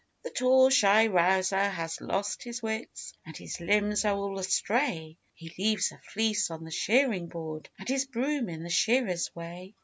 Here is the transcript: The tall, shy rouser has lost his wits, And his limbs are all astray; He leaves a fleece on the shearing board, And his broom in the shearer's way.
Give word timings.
The 0.23 0.31
tall, 0.31 0.71
shy 0.71 1.05
rouser 1.05 1.69
has 1.69 2.01
lost 2.01 2.41
his 2.41 2.63
wits, 2.63 3.13
And 3.23 3.37
his 3.37 3.59
limbs 3.59 4.03
are 4.03 4.15
all 4.15 4.39
astray; 4.39 5.17
He 5.31 5.53
leaves 5.59 5.91
a 5.91 5.99
fleece 5.99 6.49
on 6.49 6.63
the 6.63 6.71
shearing 6.71 7.27
board, 7.27 7.69
And 7.77 7.87
his 7.87 8.05
broom 8.07 8.49
in 8.49 8.63
the 8.63 8.69
shearer's 8.71 9.29
way. 9.35 9.75